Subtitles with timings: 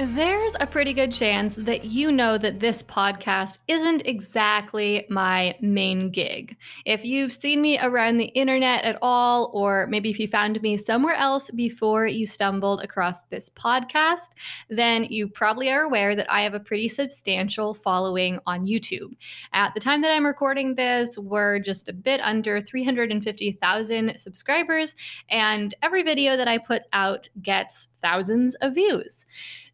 [0.00, 6.12] There's a pretty good chance that you know that this podcast isn't exactly my main
[6.12, 6.56] gig.
[6.84, 10.76] If you've seen me around the internet at all, or maybe if you found me
[10.76, 14.28] somewhere else before you stumbled across this podcast,
[14.70, 19.16] then you probably are aware that I have a pretty substantial following on YouTube.
[19.52, 24.94] At the time that I'm recording this, we're just a bit under 350,000 subscribers,
[25.28, 29.24] and every video that I put out gets thousands of views.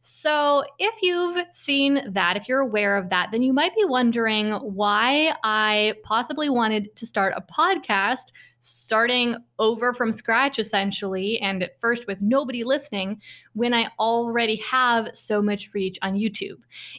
[0.07, 4.53] So, if you've seen that, if you're aware of that, then you might be wondering
[4.53, 11.81] why I possibly wanted to start a podcast starting over from scratch essentially and at
[11.81, 13.21] first with nobody listening
[13.55, 16.59] when I already have so much reach on YouTube.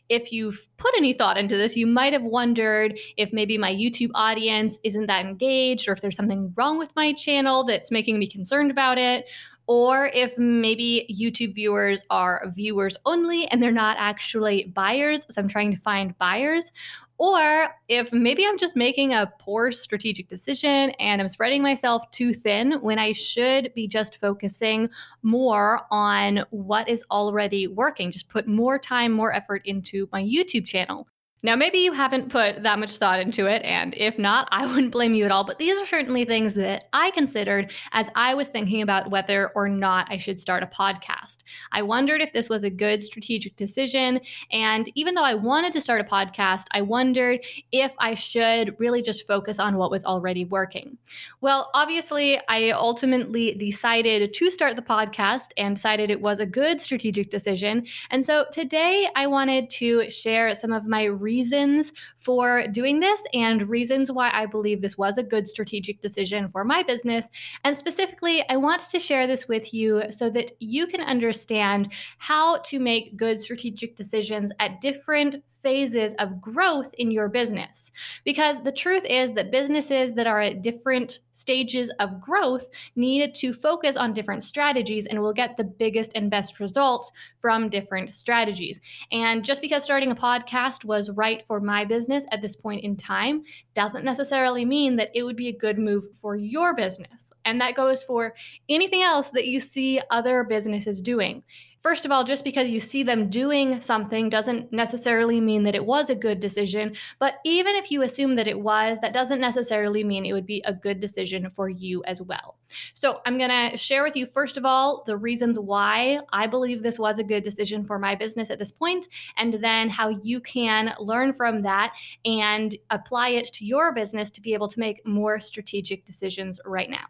[0.10, 4.12] If you've put any thought into this, you might have wondered if maybe my YouTube
[4.16, 8.28] audience isn't that engaged or if there's something wrong with my channel that's making me
[8.28, 9.26] concerned about it
[9.68, 15.26] or if maybe YouTube viewers are viewers only and they're not actually buyers.
[15.30, 16.72] So I'm trying to find buyers.
[17.18, 22.34] Or if maybe I'm just making a poor strategic decision and I'm spreading myself too
[22.34, 24.90] thin when I should be just focusing
[25.24, 30.66] more on what is already working, just put more time, more effort into my YouTube
[30.66, 31.08] channel.
[31.46, 34.92] Now, maybe you haven't put that much thought into it, and if not, I wouldn't
[34.92, 35.44] blame you at all.
[35.44, 39.70] But these are certainly things that I considered as I was thinking about whether or
[39.70, 41.38] not I should start a podcast.
[41.72, 44.22] I wondered if this was a good strategic decision.
[44.52, 49.04] And even though I wanted to start a podcast, I wondered if I should really
[49.04, 50.98] just focus on what was already working.
[51.42, 56.82] Well, obviously, I ultimately decided to start the podcast and decided it was a good
[56.82, 57.86] strategic decision.
[58.10, 61.92] And so today I wanted to share some of my reasons reasons
[62.26, 66.64] for doing this and reasons why I believe this was a good strategic decision for
[66.64, 67.30] my business.
[67.64, 72.58] And specifically, I want to share this with you so that you can understand how
[72.66, 77.92] to make good strategic decisions at different phases of growth in your business.
[78.24, 83.52] Because the truth is that businesses that are at different stages of growth need to
[83.52, 88.80] focus on different strategies and will get the biggest and best results from different strategies.
[89.12, 92.96] And just because starting a podcast was right for my business at this point in
[92.96, 93.44] time
[93.74, 97.32] doesn't necessarily mean that it would be a good move for your business.
[97.46, 98.34] And that goes for
[98.70, 101.44] anything else that you see other businesses doing.
[101.86, 105.86] First of all, just because you see them doing something doesn't necessarily mean that it
[105.86, 106.96] was a good decision.
[107.20, 110.64] But even if you assume that it was, that doesn't necessarily mean it would be
[110.66, 112.58] a good decision for you as well.
[112.96, 116.82] So, I'm going to share with you, first of all, the reasons why I believe
[116.82, 119.08] this was a good decision for my business at this point,
[119.38, 121.94] and then how you can learn from that
[122.26, 126.90] and apply it to your business to be able to make more strategic decisions right
[126.90, 127.06] now.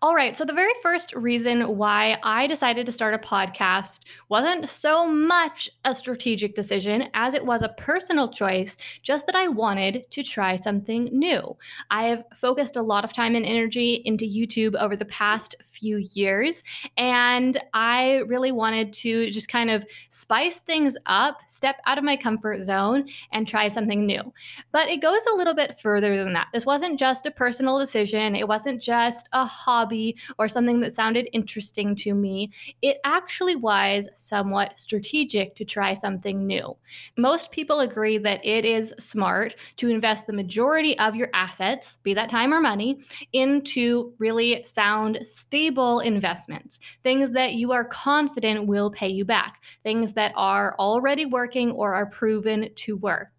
[0.00, 0.36] All right.
[0.36, 5.68] So, the very first reason why I decided to start a podcast wasn't so much
[5.84, 10.54] a strategic decision as it was a personal choice, just that I wanted to try
[10.54, 11.56] something new.
[11.90, 15.96] I have focused a lot of time and energy into YouTube over the past few
[16.12, 16.62] years,
[16.96, 22.14] and I really wanted to just kind of spice things up, step out of my
[22.16, 24.32] comfort zone, and try something new.
[24.70, 26.48] But it goes a little bit further than that.
[26.52, 30.94] This wasn't just a personal decision, it wasn't just a hobby hobby or something that
[30.94, 32.50] sounded interesting to me,
[32.82, 36.76] it actually was somewhat strategic to try something new.
[37.16, 42.14] Most people agree that it is smart to invest the majority of your assets, be
[42.14, 43.00] that time or money,
[43.32, 50.12] into really sound, stable investments, things that you are confident will pay you back, things
[50.12, 53.37] that are already working or are proven to work.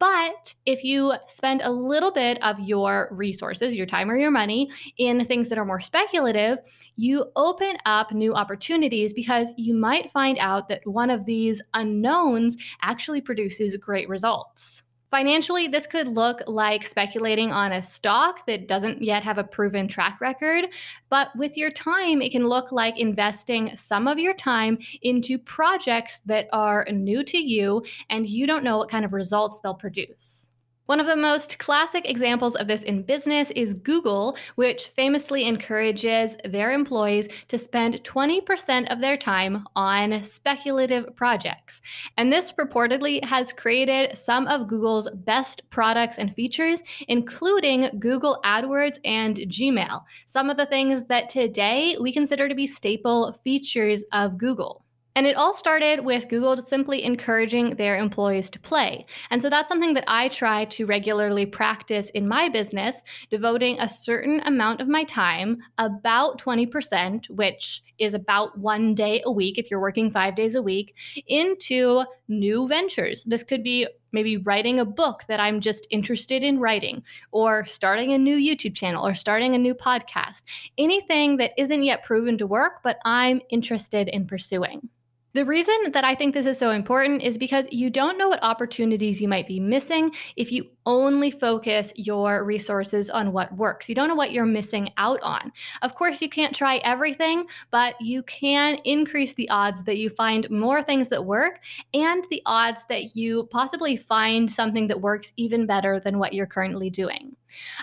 [0.00, 4.70] But if you spend a little bit of your resources, your time or your money,
[4.96, 6.58] in things that are more speculative,
[6.96, 12.56] you open up new opportunities because you might find out that one of these unknowns
[12.80, 14.79] actually produces great results.
[15.10, 19.88] Financially, this could look like speculating on a stock that doesn't yet have a proven
[19.88, 20.66] track record.
[21.08, 26.20] But with your time, it can look like investing some of your time into projects
[26.26, 30.46] that are new to you and you don't know what kind of results they'll produce.
[30.90, 36.34] One of the most classic examples of this in business is Google, which famously encourages
[36.44, 41.80] their employees to spend 20% of their time on speculative projects.
[42.16, 48.98] And this purportedly has created some of Google's best products and features, including Google AdWords
[49.04, 54.38] and Gmail, some of the things that today we consider to be staple features of
[54.38, 54.82] Google.
[55.16, 59.06] And it all started with Google simply encouraging their employees to play.
[59.30, 63.88] And so that's something that I try to regularly practice in my business, devoting a
[63.88, 69.70] certain amount of my time, about 20%, which is about one day a week if
[69.70, 70.94] you're working five days a week,
[71.26, 73.24] into new ventures.
[73.24, 77.02] This could be maybe writing a book that I'm just interested in writing,
[77.32, 80.42] or starting a new YouTube channel, or starting a new podcast.
[80.78, 84.88] Anything that isn't yet proven to work, but I'm interested in pursuing.
[85.32, 88.42] The reason that I think this is so important is because you don't know what
[88.42, 93.88] opportunities you might be missing if you only focus your resources on what works.
[93.88, 95.52] You don't know what you're missing out on.
[95.82, 100.50] Of course, you can't try everything, but you can increase the odds that you find
[100.50, 101.60] more things that work
[101.94, 106.44] and the odds that you possibly find something that works even better than what you're
[106.44, 107.36] currently doing.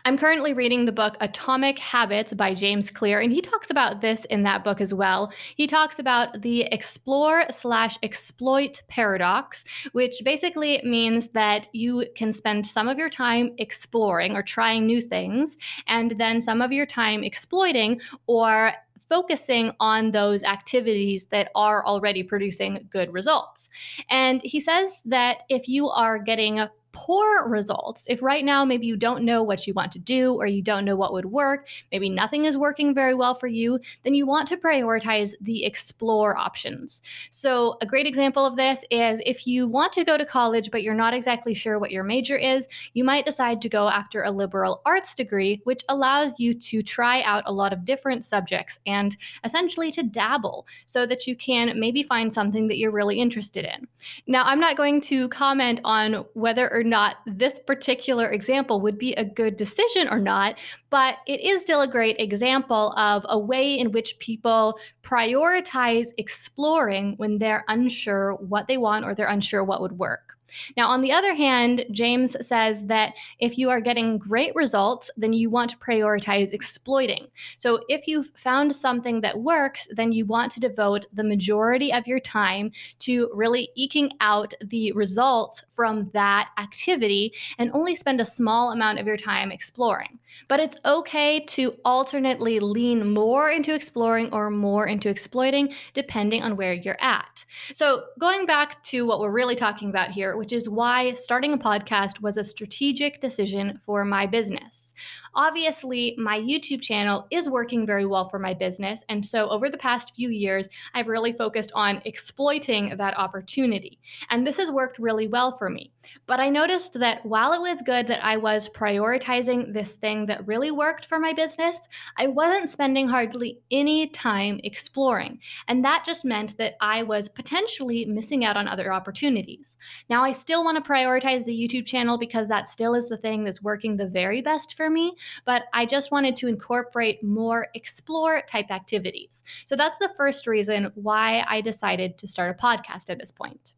[0.06, 4.25] I'm currently reading the book Atomic Habits by James Clear, and he talks about this
[4.25, 5.31] in that book as well.
[5.56, 12.65] He talks about the explore slash exploit paradox, which basically means that you can spend
[12.65, 15.58] some of your time exploring or trying new things,
[15.88, 18.74] and then some of your time exploiting or
[19.08, 23.70] focusing on those activities that are already producing good results.
[24.10, 26.60] And he says that if you are getting
[26.98, 30.48] poor results, if right now maybe you don't know what you want to do or
[30.48, 34.16] you don't know what would work, maybe nothing is working very well for you, then
[34.16, 37.04] you want to prioritize the explore options.
[37.30, 40.82] So, a great example of this is if you want to go to college but
[40.82, 44.32] you're not exactly sure what your major is, you might decide to go after a
[44.32, 49.16] liberal arts degree, which allows you to try out a lot of different subjects and
[49.44, 53.88] essentially to dabble so that you can maybe find something that you're really interested in.
[54.26, 59.13] Now, I'm not going to comment on whether or not this particular example would be
[59.13, 60.57] a good decision or not,
[60.89, 67.13] but it is still a great example of a way in which people prioritize exploring
[67.18, 70.27] when they're unsure what they want or they're unsure what would work.
[70.76, 75.34] Now, on the other hand, James says that if you are getting great results, then
[75.34, 77.28] you want to prioritize exploiting.
[77.58, 82.08] So, if you've found something that works, then you want to devote the majority of
[82.08, 88.26] your time to really eking out the results from that activity and only spend a
[88.26, 90.20] small amount of your time exploring.
[90.48, 96.56] But it's okay to alternately lean more into exploring or more into exploiting, depending on
[96.56, 97.46] where you're at.
[97.74, 101.57] So, going back to what we're really talking about here, which is why starting a
[101.57, 104.87] podcast was a strategic decision for my business.
[105.36, 109.04] Obviously, my YouTube channel is working very well for my business.
[109.10, 114.00] And so over the past few years, I've really focused on exploiting that opportunity.
[114.30, 115.92] And this has worked really well for me.
[116.26, 120.48] But I noticed that while it was good that I was prioritizing this thing that
[120.48, 121.80] really worked for my business,
[122.18, 125.40] I wasn't spending hardly any time exploring.
[125.68, 129.76] And that just meant that I was potentially missing out on other opportunities.
[130.10, 133.44] Now, I still want to prioritize the YouTube channel because that still is the thing
[133.44, 138.42] that's working the very best for me but I just wanted to incorporate more explore
[138.50, 139.44] type activities.
[139.66, 143.73] So that's the first reason why I decided to start a podcast at this point.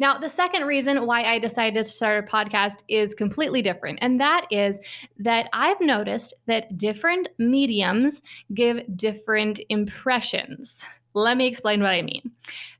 [0.00, 4.20] Now, the second reason why I decided to start a podcast is completely different, and
[4.20, 4.80] that is
[5.18, 8.20] that I've noticed that different mediums
[8.52, 10.78] give different impressions.
[11.14, 12.32] Let me explain what I mean.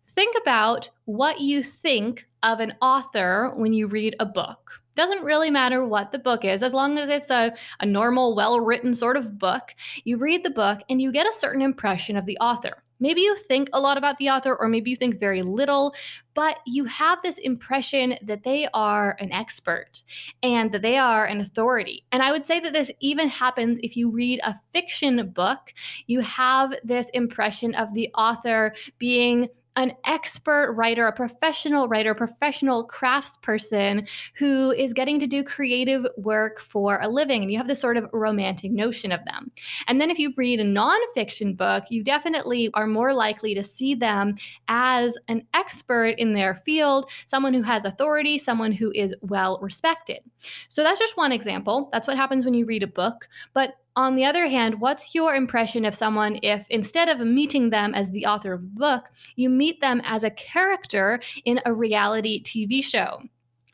[0.08, 5.50] Think about what you think of an author when you read a book doesn't really
[5.50, 9.16] matter what the book is, as long as it's a, a normal, well written sort
[9.16, 9.74] of book.
[10.04, 12.82] You read the book and you get a certain impression of the author.
[13.02, 15.94] Maybe you think a lot about the author, or maybe you think very little,
[16.34, 20.04] but you have this impression that they are an expert
[20.42, 22.04] and that they are an authority.
[22.12, 25.72] And I would say that this even happens if you read a fiction book.
[26.08, 29.48] You have this impression of the author being
[29.80, 36.60] an expert writer, a professional writer, professional craftsperson who is getting to do creative work
[36.60, 37.40] for a living.
[37.40, 39.50] And you have this sort of romantic notion of them.
[39.86, 43.94] And then if you read a nonfiction book, you definitely are more likely to see
[43.94, 44.34] them
[44.68, 50.20] as an expert in their field, someone who has authority, someone who is well respected.
[50.68, 51.88] So that's just one example.
[51.90, 53.26] That's what happens when you read a book.
[53.54, 57.94] But on the other hand, what's your impression of someone if instead of meeting them
[57.94, 59.04] as the author of a book,
[59.36, 63.22] you meet them as a character in a reality TV show?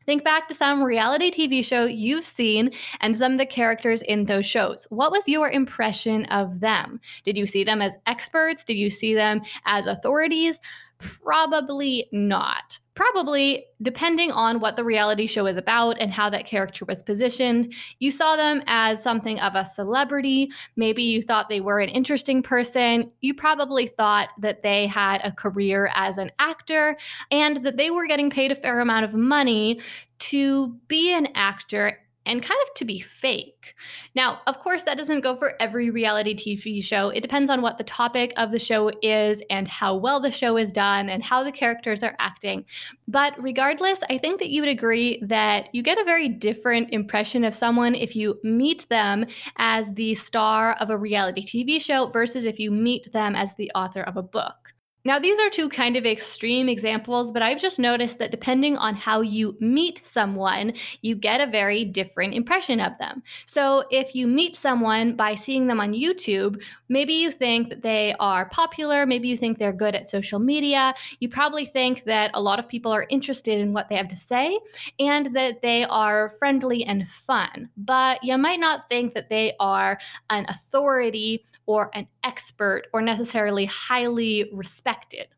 [0.04, 4.24] Think back to some reality TV show you've seen and some of the characters in
[4.24, 4.86] those shows.
[4.90, 7.00] What was your impression of them?
[7.24, 8.62] Did you see them as experts?
[8.62, 10.60] Did you see them as authorities?
[10.98, 12.78] Probably not.
[12.96, 17.74] Probably, depending on what the reality show is about and how that character was positioned,
[17.98, 20.50] you saw them as something of a celebrity.
[20.76, 23.12] Maybe you thought they were an interesting person.
[23.20, 26.96] You probably thought that they had a career as an actor
[27.30, 29.78] and that they were getting paid a fair amount of money
[30.18, 33.74] to be an actor and kind of to be fake.
[34.14, 37.08] Now, of course, that doesn't go for every reality TV show.
[37.08, 40.56] It depends on what the topic of the show is and how well the show
[40.56, 42.64] is done and how the characters are acting.
[43.08, 47.44] But regardless, I think that you would agree that you get a very different impression
[47.44, 52.44] of someone if you meet them as the star of a reality TV show versus
[52.44, 54.75] if you meet them as the author of a book.
[55.06, 58.96] Now, these are two kind of extreme examples, but I've just noticed that depending on
[58.96, 63.22] how you meet someone, you get a very different impression of them.
[63.44, 68.16] So, if you meet someone by seeing them on YouTube, maybe you think that they
[68.18, 72.42] are popular, maybe you think they're good at social media, you probably think that a
[72.42, 74.58] lot of people are interested in what they have to say
[74.98, 80.00] and that they are friendly and fun, but you might not think that they are
[80.30, 85.28] an authority or an expert or necessarily highly respected.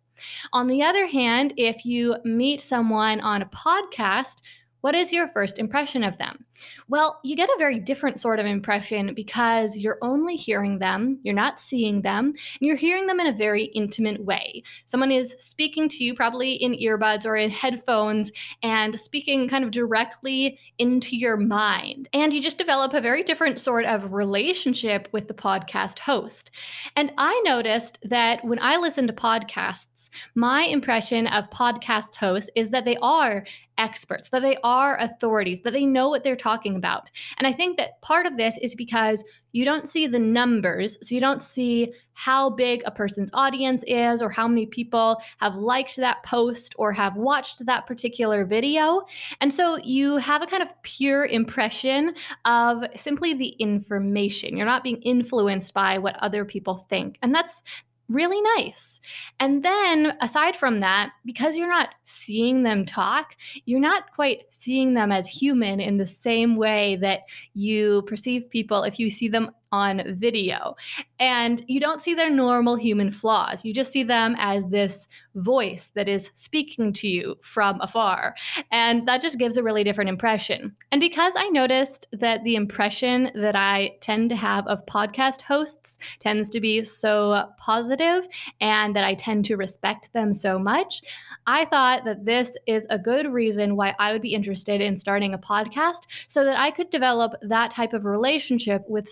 [0.52, 4.36] On the other hand, if you meet someone on a podcast
[4.80, 6.44] what is your first impression of them?
[6.88, 11.34] Well, you get a very different sort of impression because you're only hearing them, you're
[11.34, 14.62] not seeing them, and you're hearing them in a very intimate way.
[14.86, 19.70] Someone is speaking to you, probably in earbuds or in headphones, and speaking kind of
[19.70, 22.08] directly into your mind.
[22.12, 26.50] And you just develop a very different sort of relationship with the podcast host.
[26.96, 32.70] And I noticed that when I listen to podcasts, my impression of podcast hosts is
[32.70, 33.44] that they are
[33.76, 37.10] experts, that they are authorities, that they know what they're talking about.
[37.36, 40.98] And I think that part of this is because you don't see the numbers.
[41.02, 45.54] So you don't see how big a person's audience is or how many people have
[45.54, 49.02] liked that post or have watched that particular video.
[49.40, 52.14] And so you have a kind of pure impression
[52.44, 54.56] of simply the information.
[54.56, 57.18] You're not being influenced by what other people think.
[57.22, 57.62] And that's
[58.08, 59.00] really nice.
[59.40, 64.94] And then, aside from that, because you're not seeing them talk, you're not quite seeing
[64.94, 67.20] them as human in the same way that
[67.54, 70.74] you perceive people if you see them on video.
[71.18, 73.64] And you don't see their normal human flaws.
[73.64, 78.34] You just see them as this voice that is speaking to you from afar.
[78.70, 80.74] And that just gives a really different impression.
[80.92, 85.98] And because I noticed that the impression that I tend to have of podcast hosts
[86.20, 88.26] tends to be so positive
[88.60, 91.02] and that I tend to respect them so much,
[91.46, 95.34] I thought that this is a good reason why I would be interested in starting
[95.34, 99.10] a podcast so that I could develop that type of relationship with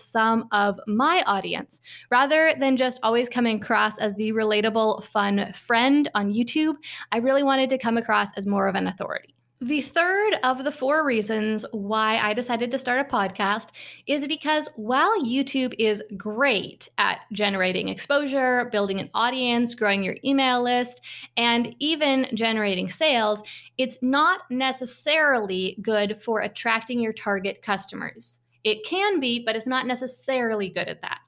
[0.53, 6.33] of my audience rather than just always coming across as the relatable, fun friend on
[6.33, 6.75] YouTube.
[7.12, 9.37] I really wanted to come across as more of an authority.
[9.62, 13.69] The third of the four reasons why I decided to start a podcast
[14.07, 20.62] is because while YouTube is great at generating exposure, building an audience, growing your email
[20.62, 21.00] list,
[21.38, 23.43] and even generating sales,
[23.79, 28.41] it's not necessarily good for attracting your target customers.
[28.66, 31.20] It can be, but it's not necessarily good at that.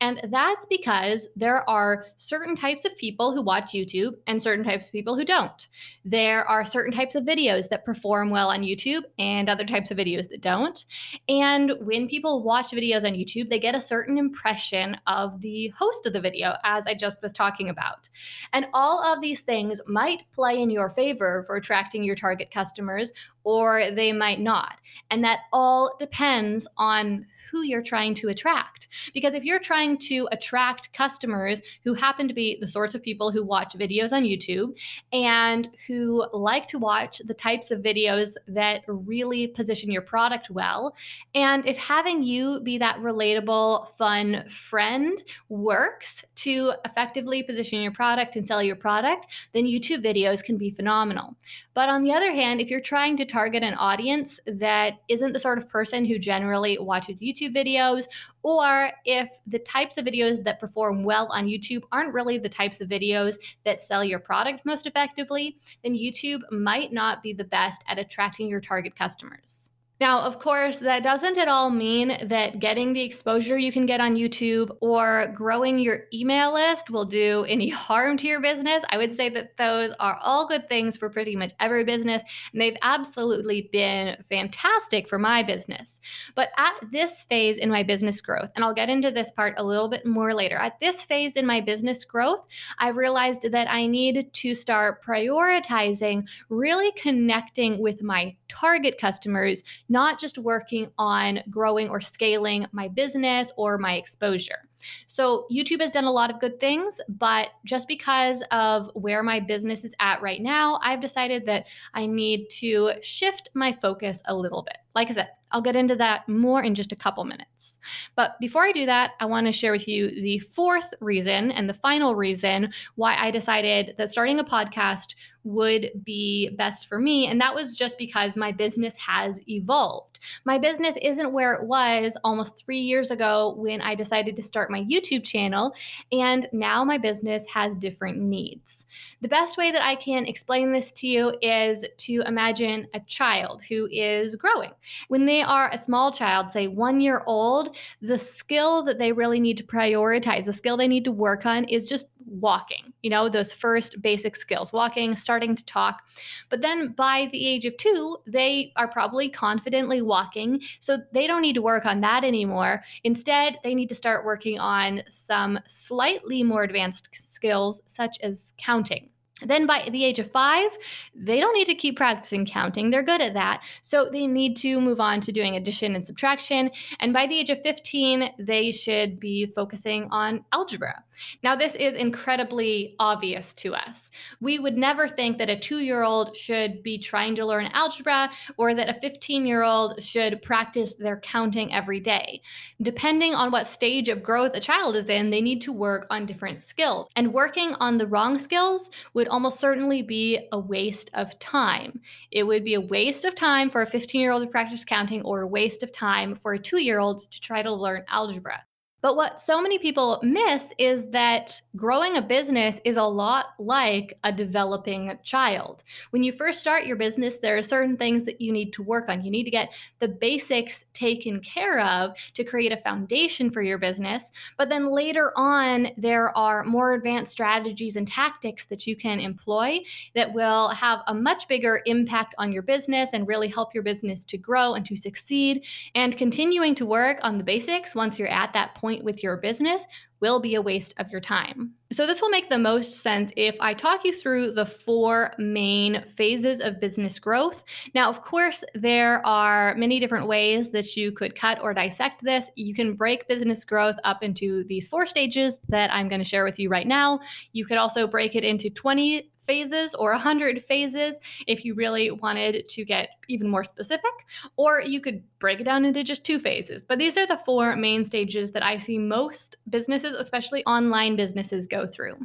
[0.00, 4.86] And that's because there are certain types of people who watch YouTube and certain types
[4.86, 5.68] of people who don't.
[6.04, 9.96] There are certain types of videos that perform well on YouTube and other types of
[9.96, 10.84] videos that don't.
[11.28, 16.06] And when people watch videos on YouTube, they get a certain impression of the host
[16.06, 18.10] of the video, as I just was talking about.
[18.52, 23.12] And all of these things might play in your favor for attracting your target customers,
[23.44, 24.74] or they might not.
[25.10, 28.88] And that all depends on who you're trying to attract.
[29.12, 33.30] Because if you're trying to attract customers who happen to be the sorts of people
[33.30, 34.74] who watch videos on YouTube
[35.12, 40.96] and who like to watch the types of videos that really position your product well,
[41.34, 48.34] and if having you be that relatable, fun friend works to effectively position your product
[48.34, 51.36] and sell your product, then YouTube videos can be phenomenal.
[51.74, 55.40] But on the other hand, if you're trying to target an audience that isn't the
[55.40, 58.04] sort of person who generally watches YouTube videos,
[58.44, 62.80] or if the types of videos that perform well on YouTube aren't really the types
[62.80, 67.82] of videos that sell your product most effectively, then YouTube might not be the best
[67.88, 69.70] at attracting your target customers.
[70.04, 74.02] Now, of course, that doesn't at all mean that getting the exposure you can get
[74.02, 78.84] on YouTube or growing your email list will do any harm to your business.
[78.90, 82.20] I would say that those are all good things for pretty much every business,
[82.52, 86.02] and they've absolutely been fantastic for my business.
[86.34, 89.64] But at this phase in my business growth, and I'll get into this part a
[89.64, 92.44] little bit more later, at this phase in my business growth,
[92.78, 100.18] I realized that I need to start prioritizing really connecting with my target customers not
[100.18, 104.68] just working on growing or scaling my business or my exposure.
[105.06, 109.38] So, YouTube has done a lot of good things, but just because of where my
[109.38, 114.34] business is at right now, I've decided that I need to shift my focus a
[114.34, 114.78] little bit.
[114.94, 117.78] Like I said, I'll get into that more in just a couple minutes.
[118.16, 121.68] But before I do that, I want to share with you the fourth reason and
[121.68, 127.28] the final reason why I decided that starting a podcast would be best for me.
[127.28, 130.18] And that was just because my business has evolved.
[130.44, 134.70] My business isn't where it was almost three years ago when I decided to start
[134.70, 135.74] my YouTube channel.
[136.10, 138.83] And now my business has different needs.
[139.20, 143.62] The best way that I can explain this to you is to imagine a child
[143.68, 144.72] who is growing.
[145.08, 149.40] When they are a small child, say one year old, the skill that they really
[149.40, 153.28] need to prioritize, the skill they need to work on is just walking, you know,
[153.28, 156.02] those first basic skills, walking, starting to talk.
[156.50, 160.60] But then by the age of two, they are probably confidently walking.
[160.80, 162.82] So they don't need to work on that anymore.
[163.04, 169.10] Instead, they need to start working on some slightly more advanced skills, such as counting.
[169.42, 170.70] Then by the age of five,
[171.14, 172.90] they don't need to keep practicing counting.
[172.90, 173.62] They're good at that.
[173.82, 176.70] So they need to move on to doing addition and subtraction.
[177.00, 181.02] And by the age of 15, they should be focusing on algebra.
[181.42, 184.10] Now, this is incredibly obvious to us.
[184.40, 188.30] We would never think that a two year old should be trying to learn algebra
[188.56, 192.42] or that a 15 year old should practice their counting every day.
[192.82, 196.26] Depending on what stage of growth a child is in, they need to work on
[196.26, 197.06] different skills.
[197.16, 202.00] And working on the wrong skills would almost certainly be a waste of time.
[202.30, 205.22] It would be a waste of time for a 15 year old to practice counting
[205.22, 208.62] or a waste of time for a two year old to try to learn algebra.
[209.04, 214.18] But what so many people miss is that growing a business is a lot like
[214.24, 215.84] a developing child.
[216.08, 219.10] When you first start your business, there are certain things that you need to work
[219.10, 219.22] on.
[219.22, 223.76] You need to get the basics taken care of to create a foundation for your
[223.76, 224.30] business.
[224.56, 229.80] But then later on, there are more advanced strategies and tactics that you can employ
[230.14, 234.24] that will have a much bigger impact on your business and really help your business
[234.24, 235.62] to grow and to succeed.
[235.94, 239.36] And continuing to work on the basics once you're at that point point with your
[239.36, 239.84] business
[240.20, 241.72] will be a waste of your time.
[241.92, 246.04] So, this will make the most sense if I talk you through the four main
[246.16, 247.64] phases of business growth.
[247.94, 252.50] Now, of course, there are many different ways that you could cut or dissect this.
[252.56, 256.44] You can break business growth up into these four stages that I'm going to share
[256.44, 257.20] with you right now.
[257.52, 262.68] You could also break it into 20 phases or 100 phases if you really wanted
[262.68, 264.12] to get even more specific,
[264.56, 266.84] or you could break it down into just two phases.
[266.84, 271.66] But these are the four main stages that I see most businesses, especially online businesses,
[271.66, 272.16] go through.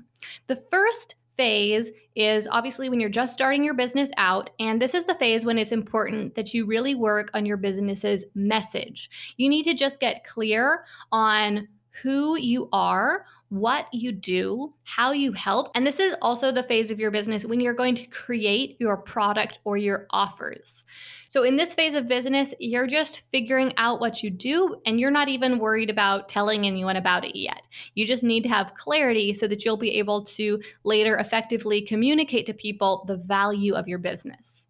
[0.48, 4.50] The first phase is obviously when you're just starting your business out.
[4.60, 8.26] And this is the phase when it's important that you really work on your business's
[8.36, 9.10] message.
[9.38, 11.66] You need to just get clear on
[12.04, 15.72] who you are, what you do, how you help.
[15.76, 18.98] And this is also the phase of your business when you're going to create your
[18.98, 20.84] product or your offers.
[21.28, 25.12] So, in this phase of business, you're just figuring out what you do and you're
[25.12, 27.62] not even worried about telling anyone about it yet.
[27.96, 32.46] You just need to have clarity so that you'll be able to later effectively communicate
[32.48, 34.66] to people the value of your business.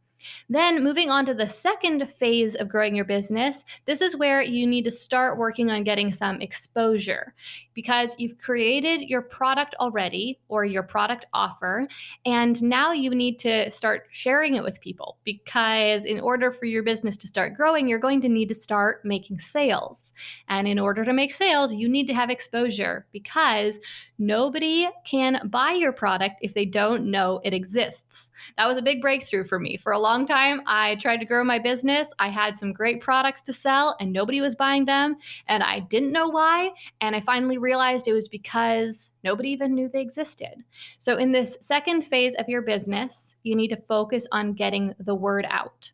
[0.49, 4.65] Then, moving on to the second phase of growing your business, this is where you
[4.65, 7.34] need to start working on getting some exposure
[7.73, 11.88] because you've created your product already or your product offer,
[12.25, 16.84] and now you need to start sharing it with people because in order for your
[16.84, 20.13] business to start growing, you're going to need to start making sales.
[20.49, 23.79] And in order to make sales, you need to have exposure because
[24.17, 28.29] nobody can buy your product if they don't know it exists.
[28.58, 29.77] That was a big breakthrough for me.
[29.77, 32.08] For a long time, I tried to grow my business.
[32.17, 35.17] I had some great products to sell and nobody was buying them.
[35.48, 36.72] And I didn't know why.
[37.02, 40.63] And I finally realized it was because nobody even knew they existed.
[40.98, 45.15] So, in this second phase of your business, you need to focus on getting the
[45.15, 45.91] word out.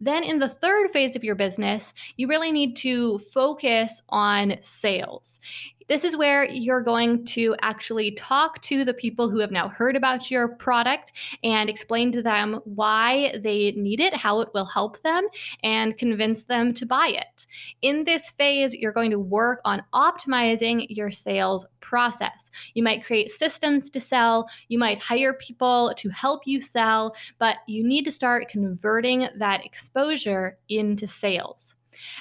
[0.00, 5.40] Then, in the third phase of your business, you really need to focus on sales.
[5.88, 9.96] This is where you're going to actually talk to the people who have now heard
[9.96, 15.02] about your product and explain to them why they need it, how it will help
[15.02, 15.26] them,
[15.62, 17.46] and convince them to buy it.
[17.80, 22.50] In this phase, you're going to work on optimizing your sales process.
[22.74, 27.56] You might create systems to sell, you might hire people to help you sell, but
[27.66, 31.74] you need to start converting that exposure into sales.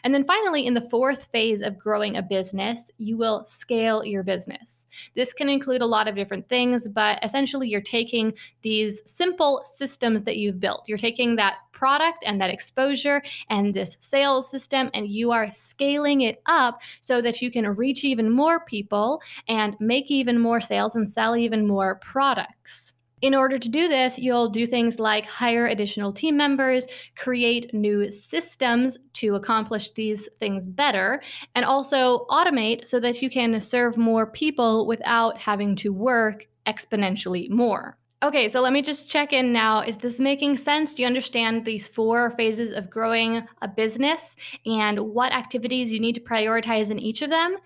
[0.03, 4.23] And then finally, in the fourth phase of growing a business, you will scale your
[4.23, 4.85] business.
[5.15, 10.23] This can include a lot of different things, but essentially, you're taking these simple systems
[10.23, 10.83] that you've built.
[10.87, 16.21] You're taking that product and that exposure and this sales system, and you are scaling
[16.21, 20.95] it up so that you can reach even more people and make even more sales
[20.95, 22.86] and sell even more products.
[23.21, 28.11] In order to do this, you'll do things like hire additional team members, create new
[28.11, 31.23] systems to accomplish these things better,
[31.55, 37.49] and also automate so that you can serve more people without having to work exponentially
[37.49, 37.97] more.
[38.23, 39.81] Okay, so let me just check in now.
[39.81, 40.95] Is this making sense?
[40.95, 46.15] Do you understand these four phases of growing a business and what activities you need
[46.15, 47.57] to prioritize in each of them?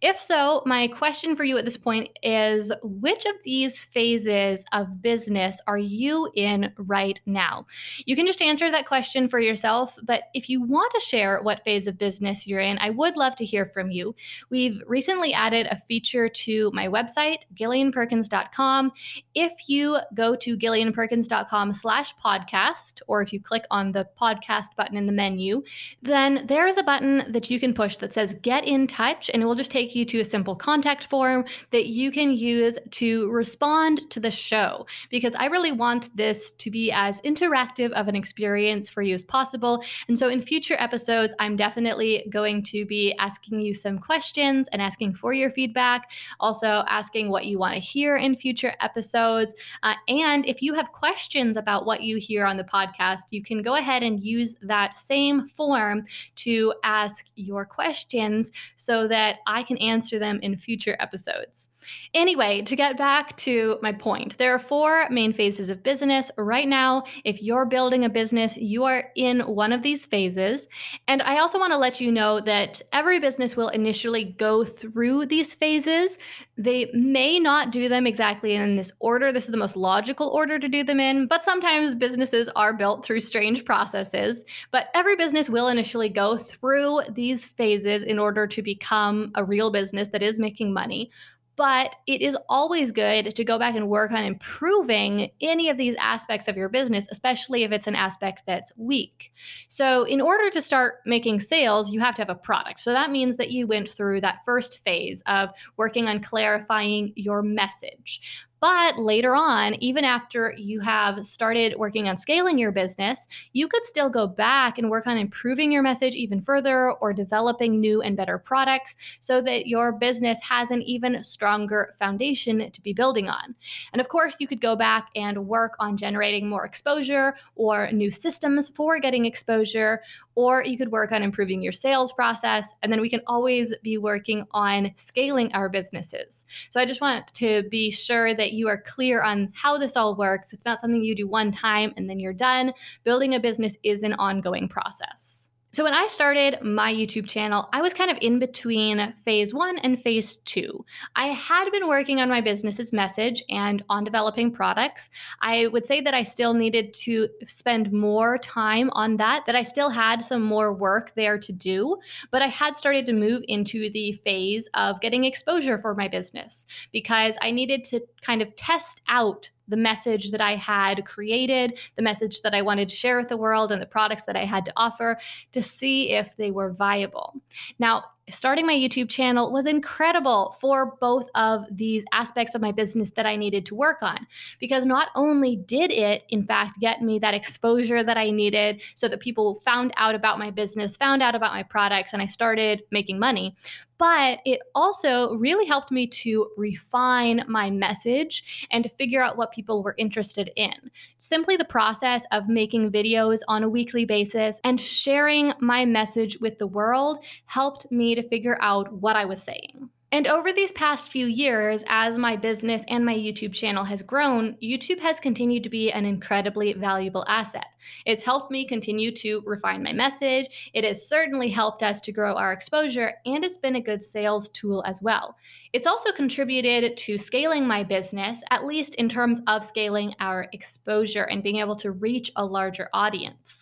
[0.00, 5.02] If so, my question for you at this point is which of these phases of
[5.02, 7.66] business are you in right now?
[8.06, 11.64] You can just answer that question for yourself, but if you want to share what
[11.64, 14.14] phase of business you're in, I would love to hear from you.
[14.48, 18.92] We've recently added a feature to my website, gillianperkins.com.
[19.34, 24.96] If you go to gillianperkins.com slash podcast, or if you click on the podcast button
[24.96, 25.62] in the menu,
[26.02, 29.42] then there is a button that you can push that says get in touch, and
[29.42, 33.30] it will just take you to a simple contact form that you can use to
[33.30, 34.86] respond to the show.
[35.10, 39.24] Because I really want this to be as interactive of an experience for you as
[39.24, 39.82] possible.
[40.08, 44.80] And so in future episodes, I'm definitely going to be asking you some questions and
[44.82, 49.54] asking for your feedback, also asking what you want to hear in future episodes.
[49.88, 53.62] Uh, and if you have questions about what you hear on the podcast, you can
[53.62, 56.04] go ahead and use that same form
[56.36, 61.67] to ask your questions so that I can answer them in future episodes.
[62.14, 66.30] Anyway, to get back to my point, there are four main phases of business.
[66.36, 70.66] Right now, if you're building a business, you are in one of these phases.
[71.06, 75.26] And I also want to let you know that every business will initially go through
[75.26, 76.18] these phases.
[76.56, 79.32] They may not do them exactly in this order.
[79.32, 83.04] This is the most logical order to do them in, but sometimes businesses are built
[83.04, 84.44] through strange processes.
[84.70, 89.70] But every business will initially go through these phases in order to become a real
[89.70, 91.10] business that is making money
[91.58, 95.96] but it is always good to go back and work on improving any of these
[95.96, 99.32] aspects of your business, especially if it's an aspect that's weak.
[99.66, 102.78] So, in order to start making sales, you have to have a product.
[102.78, 107.42] So, that means that you went through that first phase of working on clarifying your
[107.42, 108.20] message.
[108.60, 113.86] But later on, even after you have started working on scaling your business, you could
[113.86, 118.16] still go back and work on improving your message even further or developing new and
[118.16, 123.54] better products so that your business has an even stronger foundation to be building on.
[123.92, 128.10] And of course, you could go back and work on generating more exposure or new
[128.10, 130.02] systems for getting exposure,
[130.34, 132.68] or you could work on improving your sales process.
[132.82, 136.44] And then we can always be working on scaling our businesses.
[136.70, 140.14] So I just want to be sure that you are clear on how this all
[140.14, 140.52] works.
[140.52, 142.72] It's not something you do one time and then you're done.
[143.04, 145.47] Building a business is an ongoing process.
[145.78, 149.78] So, when I started my YouTube channel, I was kind of in between phase one
[149.78, 150.84] and phase two.
[151.14, 155.08] I had been working on my business's message and on developing products.
[155.40, 159.62] I would say that I still needed to spend more time on that, that I
[159.62, 161.96] still had some more work there to do,
[162.32, 166.66] but I had started to move into the phase of getting exposure for my business
[166.90, 172.02] because I needed to kind of test out the message that I had created, the
[172.02, 174.64] message that I wanted to share with the world, and the products that I had
[174.64, 175.18] to offer
[175.52, 177.34] to see if they were viable.
[177.78, 183.10] Now, starting my YouTube channel was incredible for both of these aspects of my business
[183.12, 184.26] that I needed to work on.
[184.60, 189.08] Because not only did it, in fact, get me that exposure that I needed so
[189.08, 192.82] that people found out about my business, found out about my products, and I started
[192.90, 193.56] making money,
[193.98, 199.50] but it also really helped me to refine my message and to figure out what
[199.50, 200.72] people were interested in.
[201.18, 206.58] Simply the process of making videos on a weekly basis and sharing my message with
[206.58, 209.90] the world helped me to figure out what I was saying.
[210.10, 214.56] And over these past few years, as my business and my YouTube channel has grown,
[214.62, 217.66] YouTube has continued to be an incredibly valuable asset.
[218.06, 220.70] It's helped me continue to refine my message.
[220.72, 224.48] It has certainly helped us to grow our exposure, and it's been a good sales
[224.48, 225.36] tool as well.
[225.74, 231.24] It's also contributed to scaling my business, at least in terms of scaling our exposure
[231.24, 233.57] and being able to reach a larger audience.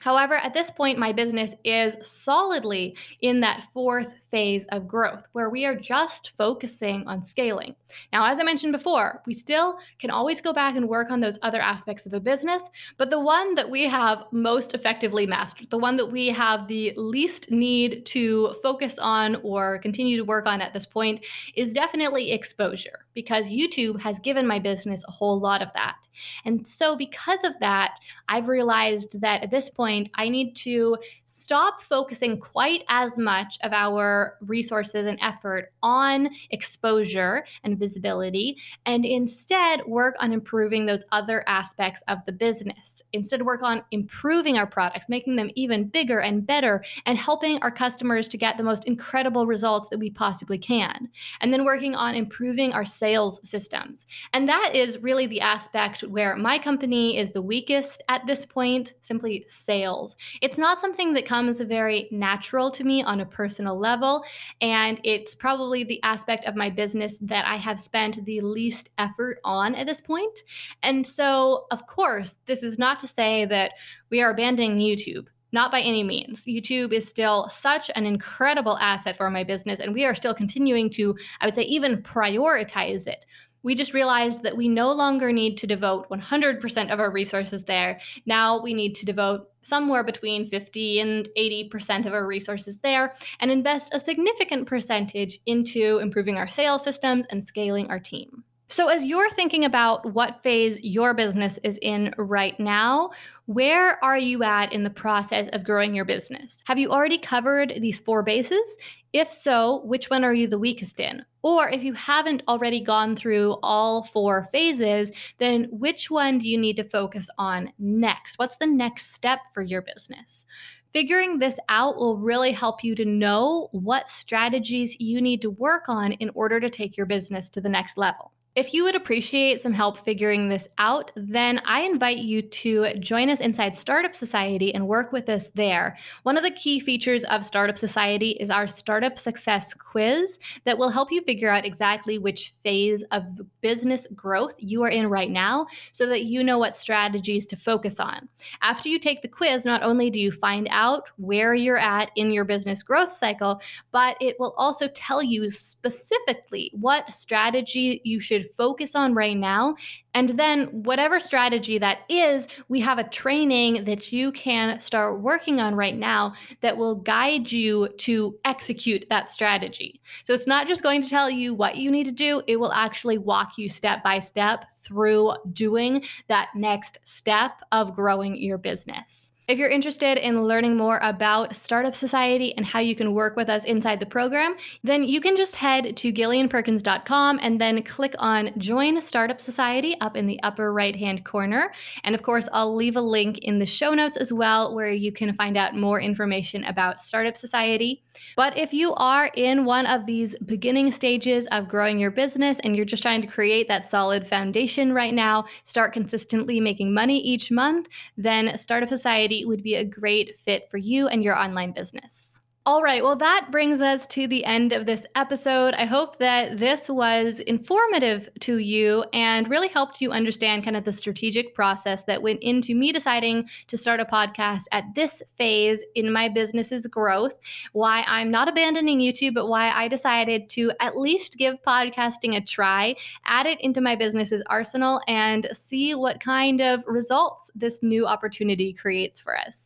[0.00, 5.50] However, at this point, my business is solidly in that fourth phase of growth where
[5.50, 7.74] we are just focusing on scaling.
[8.12, 11.38] Now, as I mentioned before, we still can always go back and work on those
[11.42, 15.78] other aspects of the business, but the one that we have most effectively mastered, the
[15.78, 20.60] one that we have the least need to focus on or continue to work on
[20.60, 25.62] at this point, is definitely exposure because YouTube has given my business a whole lot
[25.62, 25.96] of that.
[26.44, 27.98] And so, because of that,
[28.28, 30.96] I've realized that at this point, I need to
[31.26, 39.04] stop focusing quite as much of our resources and effort on exposure and visibility, and
[39.04, 43.02] instead work on improving those other aspects of the business.
[43.12, 47.70] Instead, work on improving our products, making them even bigger and better, and helping our
[47.70, 51.08] customers to get the most incredible results that we possibly can.
[51.40, 54.06] And then working on improving our sales systems.
[54.32, 58.94] And that is really the aspect where my company is the weakest at this point,
[59.02, 60.16] simply sales.
[60.40, 64.24] It's not something that comes very natural to me on a personal level.
[64.62, 69.38] And it's probably the aspect of my business that I have spent the least effort
[69.44, 70.38] on at this point.
[70.82, 73.72] And so, of course, this is not to say that
[74.08, 75.26] we are abandoning YouTube.
[75.54, 76.42] Not by any means.
[76.42, 80.90] YouTube is still such an incredible asset for my business, and we are still continuing
[80.90, 83.24] to, I would say, even prioritize it
[83.64, 87.98] we just realized that we no longer need to devote 100% of our resources there.
[88.26, 93.50] Now we need to devote somewhere between 50 and 80% of our resources there and
[93.50, 98.44] invest a significant percentage into improving our sales systems and scaling our team.
[98.68, 103.10] So, as you're thinking about what phase your business is in right now,
[103.44, 106.62] where are you at in the process of growing your business?
[106.64, 108.66] Have you already covered these four bases?
[109.12, 111.24] If so, which one are you the weakest in?
[111.42, 116.56] Or if you haven't already gone through all four phases, then which one do you
[116.56, 118.38] need to focus on next?
[118.38, 120.46] What's the next step for your business?
[120.94, 125.84] Figuring this out will really help you to know what strategies you need to work
[125.88, 128.32] on in order to take your business to the next level.
[128.56, 133.28] If you would appreciate some help figuring this out, then I invite you to join
[133.28, 135.98] us inside Startup Society and work with us there.
[136.22, 140.88] One of the key features of Startup Society is our Startup Success Quiz that will
[140.88, 143.24] help you figure out exactly which phase of
[143.60, 147.98] business growth you are in right now so that you know what strategies to focus
[147.98, 148.28] on.
[148.62, 152.30] After you take the quiz, not only do you find out where you're at in
[152.30, 158.43] your business growth cycle, but it will also tell you specifically what strategy you should
[158.44, 159.76] should focus on right now.
[160.14, 165.60] And then, whatever strategy that is, we have a training that you can start working
[165.60, 170.00] on right now that will guide you to execute that strategy.
[170.24, 172.72] So, it's not just going to tell you what you need to do, it will
[172.72, 179.30] actually walk you step by step through doing that next step of growing your business.
[179.46, 183.50] If you're interested in learning more about Startup Society and how you can work with
[183.50, 188.52] us inside the program, then you can just head to gillianperkins.com and then click on
[188.56, 191.74] Join Startup Society up in the upper right hand corner.
[192.04, 195.12] And of course, I'll leave a link in the show notes as well where you
[195.12, 198.02] can find out more information about Startup Society.
[198.36, 202.74] But if you are in one of these beginning stages of growing your business and
[202.74, 207.50] you're just trying to create that solid foundation right now, start consistently making money each
[207.50, 212.28] month, then Startup Society would be a great fit for you and your online business.
[212.66, 215.74] All right, well, that brings us to the end of this episode.
[215.74, 220.84] I hope that this was informative to you and really helped you understand kind of
[220.84, 225.84] the strategic process that went into me deciding to start a podcast at this phase
[225.94, 227.34] in my business's growth,
[227.74, 232.40] why I'm not abandoning YouTube, but why I decided to at least give podcasting a
[232.40, 232.96] try,
[233.26, 238.72] add it into my business's arsenal, and see what kind of results this new opportunity
[238.72, 239.63] creates for us.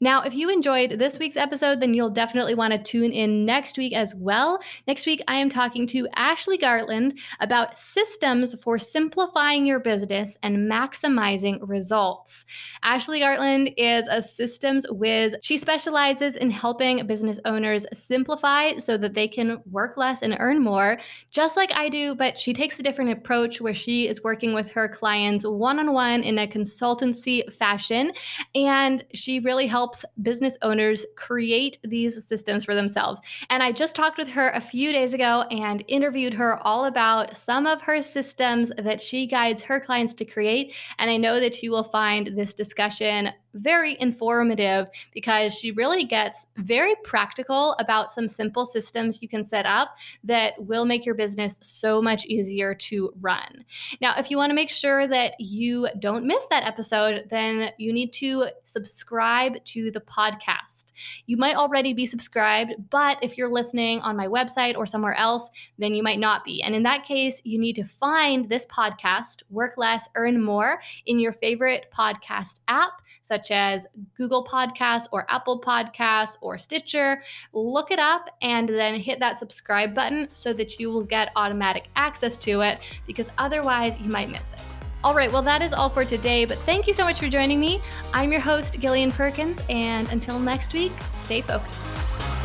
[0.00, 3.78] Now, if you enjoyed this week's episode, then you'll definitely want to tune in next
[3.78, 4.60] week as well.
[4.86, 10.70] Next week, I am talking to Ashley Gartland about systems for simplifying your business and
[10.70, 12.44] maximizing results.
[12.82, 15.36] Ashley Gartland is a systems whiz.
[15.42, 20.62] She specializes in helping business owners simplify so that they can work less and earn
[20.62, 20.98] more,
[21.30, 24.70] just like I do, but she takes a different approach where she is working with
[24.72, 28.12] her clients one on one in a consultancy fashion.
[28.54, 33.20] And she really really helps business owners create these systems for themselves.
[33.50, 37.36] And I just talked with her a few days ago and interviewed her all about
[37.36, 40.72] some of her systems that she guides her clients to create.
[40.98, 46.46] And I know that you will find this discussion very informative because she really gets
[46.56, 51.58] very practical about some simple systems you can set up that will make your business
[51.62, 53.64] so much easier to run.
[54.00, 57.92] Now, if you want to make sure that you don't miss that episode, then you
[57.92, 60.86] need to subscribe to the podcast.
[61.26, 65.48] You might already be subscribed, but if you're listening on my website or somewhere else,
[65.78, 66.62] then you might not be.
[66.62, 71.18] And in that case, you need to find this podcast, Work Less, Earn More, in
[71.18, 77.22] your favorite podcast app, such as Google Podcasts or Apple Podcasts or Stitcher.
[77.52, 81.88] Look it up and then hit that subscribe button so that you will get automatic
[81.96, 84.60] access to it because otherwise you might miss it.
[85.02, 87.58] All right, well, that is all for today, but thank you so much for joining
[87.58, 87.80] me.
[88.12, 92.39] I'm your host, Gillian Perkins, and until next week, stay focused.